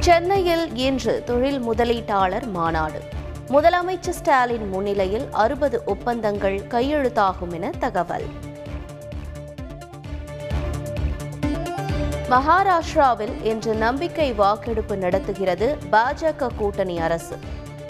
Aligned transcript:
சென்னையில் 0.00 0.76
இன்று 0.76 1.22
தொழில் 1.24 1.70
முதலீட்டாளர் 1.70 2.50
மாநாடு. 2.50 3.02
முதலமைச்சர் 3.48 4.16
ஸ்டாலின் 4.18 4.68
முன்னிலையில் 4.68 5.26
அறுபது 5.30 5.82
ஒப்பந்தங்கள் 5.84 6.60
கையெழுத்தாகும் 6.68 7.52
என 7.52 7.70
தகவல். 7.78 8.26
மகாராஷ்டிராவில் 12.30 13.44
இன்று 13.44 13.74
நம்பிக்கை 13.74 14.32
வாக்கெடுப்பு 14.32 14.96
நடத்துகிறது 14.96 15.78
பாஜக 15.92 16.48
கூட்டணி 16.56 16.98
அரசு. 16.98 17.38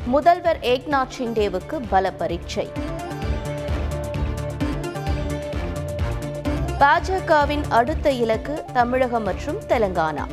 முதல்வர் 0.07 0.59
ஏக்நாத் 0.63 1.15
ஷிண்டேவுக்கு 1.19 1.81
பல 1.89 2.13
பரீட்சை 2.13 2.69
பாஜகவின் 6.79 7.65
அடுத்த 7.69 8.11
இலக்கு 8.11 8.65
தமிழகம் 8.73 9.23
மற்றும் 9.23 9.61
தெலங்கானா. 9.69 10.27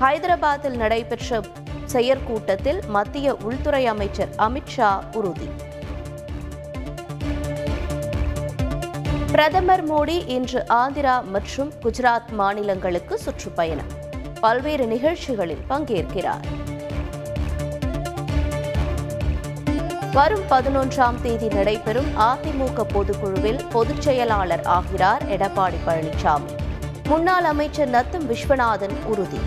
ஹைதராபாத்தில் 0.00 0.76
நடைபெற்ற 0.76 1.40
செயற்கூட்டத்தில் 1.92 2.86
மத்திய 2.86 3.36
உள்துறை 3.42 3.86
அமைச்சர் 3.86 4.28
அமித்ஷா 4.38 4.90
உறுதி. 5.12 5.50
பிரதமர் 9.30 9.90
மோடி 9.90 10.26
இன்று 10.26 10.64
ஆந்திரா 10.68 11.24
மற்றும் 11.24 11.72
குஜராத் 11.82 12.28
மாநிலங்களுக்கு 12.30 13.18
சுற்றுப்பயணம். 13.18 13.90
பல்வேறு 14.40 14.86
நிகழ்ச்சிகளில் 14.86 15.64
பங்கேற்கிறார். 15.68 16.44
வரும் 20.12 20.44
பதினொன்றாம் 20.50 21.20
தேதி 21.22 21.48
நடைபெறும் 21.48 22.10
அதிமுக 22.18 22.84
பொதுக்குழுவில் 22.94 23.64
பொதுச் 23.70 24.02
செயலாளர் 24.02 24.62
ஆகிறார் 24.62 25.22
எடப்பாடி 25.28 25.78
பழனிசாமி. 25.86 26.54
முன்னாள் 27.04 27.44
அமைச்சர் 27.44 27.88
நத்தம் 27.88 28.30
விஸ்வநாதன் 28.30 29.04
உறுதி. 29.04 29.40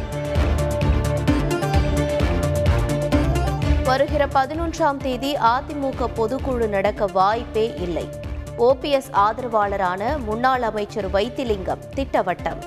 வருகிற 3.90 4.27
பதினொன்றாம் 4.27 4.98
தேதி 4.98 5.35
அதிமுக 5.35 6.07
பொதுக்குழு 6.18 6.68
நடக்க 6.68 7.05
வாய்ப்பே 7.05 7.73
இல்லை. 7.76 8.09
ஓபிஎஸ் 8.59 9.09
ஆதரவாளரான 9.12 10.18
முன்னாள் 10.18 10.62
அமைச்சர் 10.62 11.12
வைத்திலிங்கம் 11.12 11.79
திட்டவட்டம். 11.95 12.60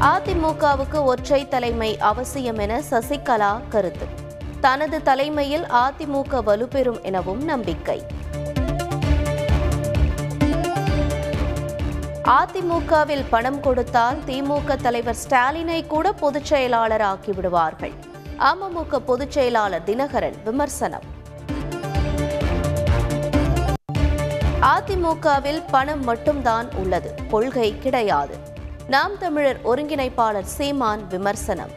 அதிமுகவுக்கு 0.00 1.04
ஒற்றை 1.04 1.48
தலைமை 1.48 1.98
அவசியம் 1.98 2.58
என 2.58 2.82
சசிகலா 2.90 3.60
கருத்து. 3.68 4.06
தனது 4.60 5.02
தலைமையில் 5.02 5.64
அதிமுக 5.64 6.42
வலுப்பெறும் 6.46 7.02
எனவும் 7.02 7.44
நம்பிக்கை. 7.44 8.02
அதிமுகவில் 12.32 13.24
பணம் 13.30 13.58
கொடுத்தால் 13.60 14.18
திமுக 14.26 14.76
தலைவர் 14.82 15.16
ஸ்டாலினை 15.22 15.86
கூட 15.86 16.12
பொதுச் 16.12 16.44
செயலாளர் 16.44 17.02
ஆக்கிவிடுவார்கள் 17.08 17.92
அமமுக 18.50 18.98
பொதுச் 18.98 19.30
செயலாளர் 19.30 19.82
தினகரன் 19.88 20.36
விமர்சனம். 20.44 21.04
அதிமுகவில் 24.60 25.60
பணம் 25.70 26.04
மட்டும்தான் 26.04 26.68
உள்ளது 26.82 27.14
கொள்கை 27.30 27.78
கிடையாது. 27.78 28.36
நாம் 28.94 29.18
தமிழர் 29.18 29.60
ஒருங்கிணைப்பாளர் 29.72 30.48
சீமான் 30.56 31.04
விமர்சனம். 31.08 31.74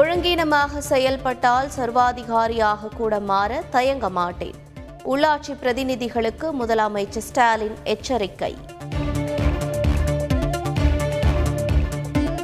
ஒழுங்கீனமாக 0.00 0.82
செயல்பட்டால் 0.92 1.70
சர்வாதிகாரியாக 1.78 2.92
கூட 2.96 3.20
மாற 3.20 3.62
தயங்க 3.70 4.08
மாட்டேன். 4.08 4.58
உள்ளாட்சி 5.04 5.56
பிரதிநிதிகளுக்கு 5.62 6.50
முதலமைச்சர் 6.60 7.18
ஸ்டாலின் 7.18 7.74
எச்சரிக்கை. 7.84 8.56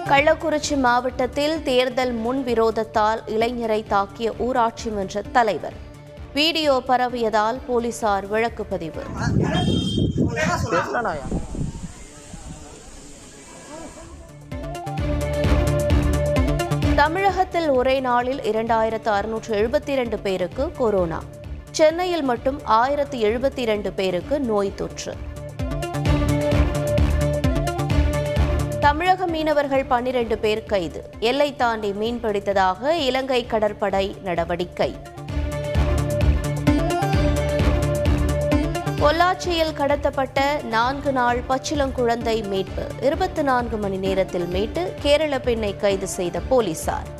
கள்ளக்குறிச்சி 0.04 0.76
மாவட்டத்தில் 0.76 1.62
தேர்தல் 1.62 2.12
முன் 2.12 2.44
விரோதத்தால் 2.44 3.20
இளைஞரை 3.26 3.84
தாக்கிய 3.90 4.32
ஊராட்சி 4.38 4.90
மன்ற 4.90 5.22
தலைவர். 5.32 5.72
வீடியோ 6.32 6.82
பரவியதால் 6.86 7.60
போலீசார் 7.66 8.26
வழக்கு 8.26 8.64
பதிவு. 8.64 9.02
தமிழகத்தில் 16.94 17.68
ஒரே 17.68 18.00
நாளில் 18.00 18.38
இரண்டாயிரத்து 18.38 19.08
அறுநூற்று 19.08 19.56
எழுபத்தி 19.56 19.88
இரண்டு 19.88 20.18
பேருக்கு 20.18 20.72
கொரோனா. 20.72 21.22
சென்னையில் 21.76 22.22
மட்டும் 22.22 22.60
ஆயிரத்து 22.64 23.18
எழுபத்தி 23.18 23.58
இரண்டு 23.58 23.92
பேருக்கு 23.92 24.40
நோய் 24.40 24.74
தொற்று. 24.74 25.14
தமிழக 28.80 29.26
மீனவர்கள் 29.26 29.84
பன்னிரண்டு 29.84 30.38
பேர் 30.38 30.64
கைது. 30.64 31.10
எல்லை 31.18 31.56
தாண்டி 31.56 31.90
மீன்பிடித்ததாக 31.90 32.88
இலங்கை 32.88 33.46
கடற்படை 33.46 34.16
நடவடிக்கை. 34.22 34.96
பொள்ளாச்சியில் 39.00 39.74
கடத்தப்பட்ட 39.76 40.62
நான்கு 40.62 41.12
நாள் 41.12 41.42
பச்சிலங்குழந்தை 41.48 42.48
மீட்பு. 42.48 42.86
இருபத்தி 43.00 43.42
நான்கு 43.42 43.76
மணி 43.76 43.96
நேரத்தில் 43.96 44.46
மீட்டு 44.46 44.94
கேரள 45.00 45.40
பெண்ணை 45.40 45.76
கைது 45.76 46.08
செய்த 46.08 46.40
போலீசார். 46.40 47.15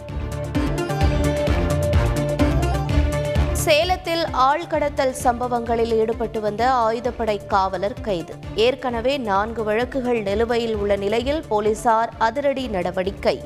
சேலத்தில் 3.66 4.22
ஆழ்கடத்தல் 4.32 5.10
சம்பவங்களில் 5.10 5.93
ஈடுபட்டு 5.93 6.41
வந்த 6.41 6.71
ஆயுதப்படை 6.72 7.47
காவலர் 7.47 8.00
கைது. 8.00 8.34
ஏற்கனவே 8.54 9.19
நான்கு 9.19 9.65
வழக்குகள் 9.65 10.22
நிலுவையில் 10.22 10.77
உள்ள 10.77 10.97
நிலையில் 10.97 11.43
போலீசார் 11.49 12.12
அதிரடி 12.19 12.66
நடவடிக்கை. 12.66 13.44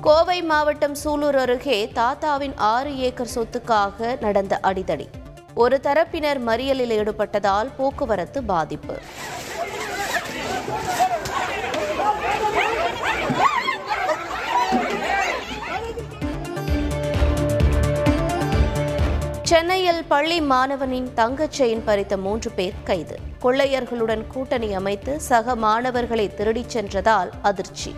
கோவை 0.00 0.42
மாவட்டம் 0.42 0.96
சூலூர் 1.04 1.36
அருகே 1.36 1.90
தாத்தாவின் 1.94 2.56
ஆறு 2.56 2.98
ஏக்கர் 2.98 3.34
சொத்துக்காக 3.34 4.20
நடந்த 4.20 4.60
அடிதடி. 4.62 5.08
ஒரு 5.54 5.80
தரப்பினர் 5.82 6.40
மறியலில் 6.46 6.94
ஈடுபட்டதால் 7.00 7.70
போக்குவரத்து 7.76 8.42
பாதிப்பு. 8.42 8.98
சென்னையில் 19.46 20.04
பள்ளி 20.04 20.40
மாணவனின் 20.40 21.12
தங்கச் 21.14 21.62
செயின் 21.62 21.82
பறித்த 21.86 22.16
மூன்று 22.16 22.50
பேர் 22.50 22.72
கைது. 22.84 23.18
கொள்ளையர்களுடன் 23.42 24.26
கூட்டணி 24.26 24.74
அமைத்து 24.74 25.20
சக 25.20 25.56
மாணவர்களை 25.56 26.34
திருடிச் 26.34 26.68
சென்றதால் 26.68 27.30
அதிர்ச்சி. 27.42 27.94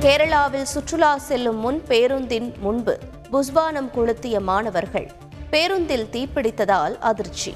கேரளாவில் 0.00 0.62
சுற்றுலா 0.62 1.18
செல்லும் 1.18 1.56
முன் 1.56 1.82
பேருந்தின் 1.88 2.54
முன்பு 2.58 2.98
புஸ்வானம் 3.32 3.90
கொளுத்திய 3.90 4.40
மாணவர்கள். 4.40 5.10
பேருந்தில் 5.50 6.08
தீப்பிடித்ததால் 6.12 6.98
அதிர்ச்சி. 7.00 7.54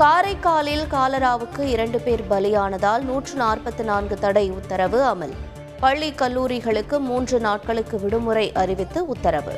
காரைக்காலில் 0.00 0.84
காலராவுக்கு 0.90 1.60
இரண்டு 1.60 2.00
பேர் 2.00 2.24
பலியானதால் 2.30 3.02
நூற்று 3.02 3.38
நாற்பத்தி 3.40 3.82
நான்கு 3.82 4.18
தடை 4.18 4.50
உத்தரவு 4.50 5.00
அமல். 5.02 5.34
பள்ளி 5.80 6.10
கல்லூரிகளுக்கு 6.10 6.98
மூன்று 6.98 7.40
நாட்களுக்கு 7.40 8.00
விடுமுறை 8.00 8.52
அறிவித்து 8.52 9.06
உத்தரவு. 9.06 9.52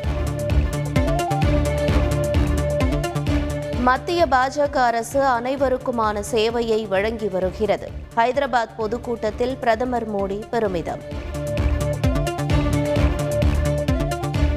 மத்திய 3.81 4.27
பாஜக 4.27 4.77
அரசு 4.77 5.21
அனைவருக்குமான 5.21 6.23
சேவையை 6.33 6.89
வழங்கி 6.89 7.29
வருகிறது. 7.29 7.91
ஹைதராபாத் 8.17 8.75
பொதுக்கூட்டத்தில் 8.77 9.57
பிரதமர் 9.57 10.15
மோடி 10.15 10.43
பெருமிதம். 10.51 11.01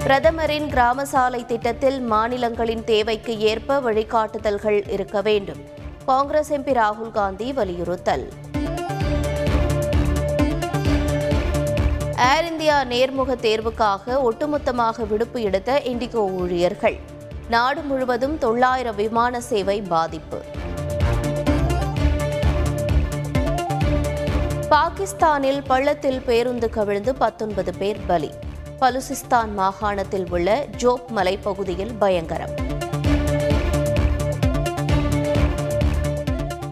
பிரதமரின் 0.06 0.68
கிராம 0.70 1.06
சாலை 1.06 1.46
திட்டத்தில் 1.46 2.02
மாநிலங்களின் 2.02 2.84
தேவைக்கு 2.84 3.40
ஏற்ப 3.40 3.80
வழிகாட்டுதல்கள் 3.80 4.92
இருக்க 4.92 5.22
வேண்டும். 5.22 5.62
காங்கிரஸ் 6.06 6.54
எம்பி 6.54 6.74
ராகுல் 6.80 7.12
காந்தி 7.12 7.54
வலியுறுத்தல். 7.54 8.26
ஏர் 12.18 12.46
இந்தியா 12.52 12.84
நேர்முக 12.84 13.38
தேர்வுக்காக 13.48 14.20
ஒட்டுமொத்தமாக 14.28 15.08
விடுப்பு 15.08 15.42
எடுத்த 15.42 15.82
இண்டிகோ 15.86 16.24
ஊழியர்கள். 16.42 17.00
நாடு 17.50 17.82
முழுவதும் 17.82 18.38
தொள்ளாயிரம் 18.38 18.96
விமான 18.96 19.42
சேவை 19.42 19.82
பாதிப்பு. 19.82 20.42
பாகிஸ்தானில் 24.70 25.62
பள்ளத்தில் 25.68 26.22
பேருந்து 26.22 26.70
கவிழ்ந்து 26.70 27.16
பத்தொன்பது 27.16 27.74
பேர் 27.74 28.06
பலி. 28.08 28.32
பலுசிஸ்தான் 28.80 29.54
மாகாணத்தில் 29.54 30.26
உள்ள 30.30 30.66
ஜோப் 30.78 31.06
மலைப்பகுதியில் 31.16 31.98
பயங்கரம். 32.00 32.54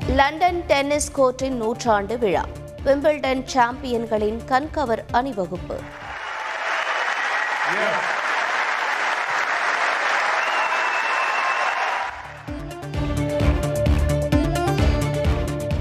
லண்டன் 0.07 0.63
டென்னிஸ் 0.67 1.11
கோர்ட்டின் 1.11 1.49
நூற்றாண்டு 1.49 2.17
விழா. 2.17 2.45
விம்பிள்டன் 2.85 3.45
சாம்பியன்களின் 3.53 4.39
கண்கவர் 4.47 5.03
அணிவகுப்பு. 5.11 5.79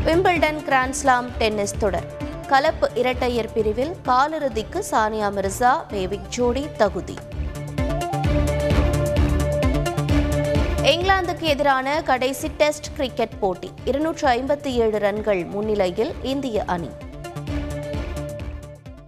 விம்பிள்டன் 0.04 0.60
கிராண்ட்ஸ்லாம் 0.69 1.30
டென்னிஸ் 1.38 1.78
தொடர். 1.78 2.21
கலப்பு 2.48 2.90
இரட்டையர் 2.94 3.52
பிரிவில் 3.52 3.96
காலிறுதிக்கு 4.04 4.82
சானியா 4.90 5.28
மிர்சா 5.36 5.84
பேவிக் 5.88 6.28
ஜோடி 6.28 6.66
தகுதி. 6.76 7.14
இங்கிலாந்துக்கு 10.82 11.40
எதிரான 11.40 12.02
கடைசி 12.02 12.48
டெஸ்ட் 12.48 12.86
கிரிக்கெட் 12.96 13.38
போட்டி. 13.38 13.70
இருநூற்று 13.84 14.28
ஐம்பத்தி 14.28 14.66
ஏழு 14.66 14.98
ரன்கள் 14.98 15.44
முன்னிலையில் 15.44 16.14
இந்திய 16.22 16.64
அணி. 16.64 16.90